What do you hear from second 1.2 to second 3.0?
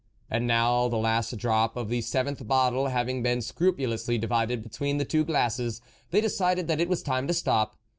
drop of the seventh bottle